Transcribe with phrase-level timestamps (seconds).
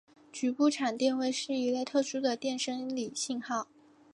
[0.33, 3.67] 局部场电位是一类特殊的电生理信号。